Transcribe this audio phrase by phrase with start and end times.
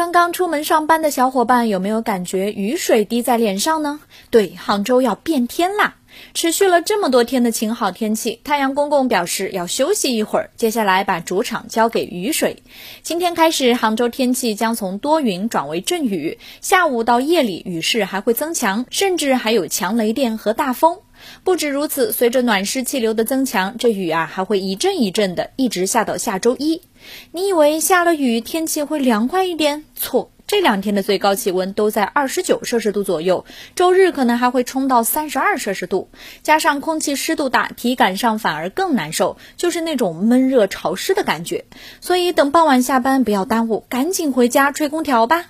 [0.00, 4.00] 刚刚出门上班的小伙伴有没有感觉雨水滴在脸上呢？
[4.30, 5.96] 对，杭州要变天啦！
[6.32, 12.62] 持续了这么多天的晴好天气，太阳公公表示要休息一会儿，接下来把主场交给雨水。
[13.02, 21.00] 今天开始，杭州天气将从多云转为阵雨，下午到夜里雨势还会增强，甚至还有强雷电和大风。
[21.44, 26.82] 不止如此，随着暖湿气流的增强，这雨啊还会一阵一阵的，一直下到下周一。
[27.32, 29.84] 你以为下了雨天气会凉快一点？
[29.94, 33.44] 错，这两天的最高气温都在二十九摄氏度左右，
[33.74, 36.08] 周日可能还会冲到三十二摄氏度，
[36.42, 41.64] 加上空气湿度大，体感上反而更难受，就是那种闷热潮湿的感觉。
[42.00, 45.46] 所以等傍晚下班不要耽误，赶紧回家吹空调吧。